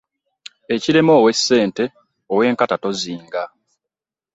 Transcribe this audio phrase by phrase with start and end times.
[0.73, 1.83] Ekirema owa ssente
[2.33, 3.43] owenkata tozinga.